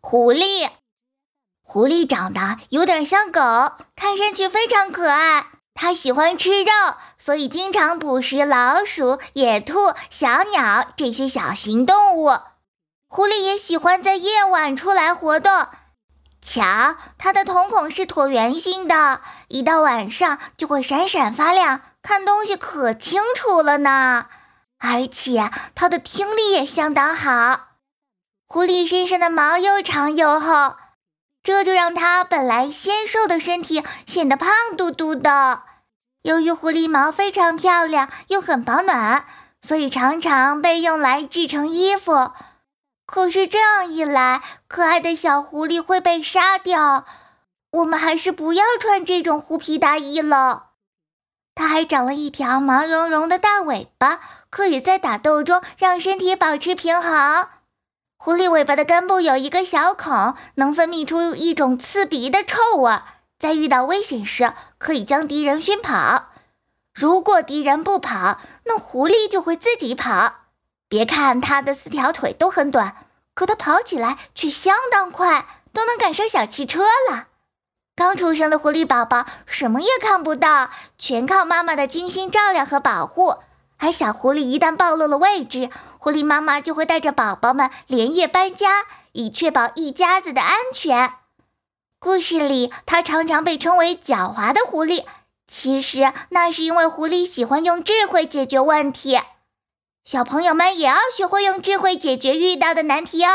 [0.00, 0.68] 狐狸。
[1.62, 3.40] 狐狸长得有点像狗，
[3.94, 5.46] 看上去非常可爱。
[5.74, 6.70] 它喜欢吃肉，
[7.18, 9.78] 所以经常捕食老鼠、野兔、
[10.10, 12.30] 小鸟这些小型动物。
[13.08, 15.68] 狐狸也喜欢在夜晚出来活动。
[16.40, 24.26] 瞧，它的瞳孔是椭圆形的，一到晚上就会闪闪发亮，看东西可清楚了呢。
[24.78, 27.67] 而且它的听力也相当好。
[28.48, 30.74] 狐狸身上的毛又长又厚。
[31.42, 35.62] 这就让它本来纤瘦的身体显得胖嘟嘟的。
[36.22, 39.24] 由于狐狸毛非常漂亮又很保暖，
[39.62, 42.32] 所以常常被用来制成衣服。
[43.06, 47.06] 可是这样一来，可爱的小狐狸会被杀掉。
[47.70, 50.70] 我们还是不要穿这种狐皮大衣了。
[51.54, 54.20] 它还长了一条毛茸茸的大尾巴，
[54.50, 57.48] 可以在打斗中让身体保持平衡。
[58.20, 63.00] 狐狸尾巴的根部有一个小孔，能分泌出一种刺鼻的臭味，
[63.38, 66.24] 在遇到危险时可以将敌人熏跑。
[66.92, 70.34] 如果敌人不跑，那狐狸就会自己跑。
[70.88, 77.28] 别看它的四条腿都很短，可它跑起来却相当快，都能赶上小汽车了。
[77.94, 83.36] 刚出生的狐狸宝宝什么也看不到，全靠妈妈的精心照料和保护。
[83.78, 91.12] 而小狐狸一旦暴露了位置，狐狸妈妈就会带着宝宝们连夜搬家，以确保一家子的安全。
[92.00, 95.04] 故事里，它常常被称为狡猾的狐狸，
[95.50, 99.18] 其实那是因为狐狸喜欢用智慧解决问题。
[100.04, 103.30] 小朋友们也要学会用智慧解决遇到的难题哦。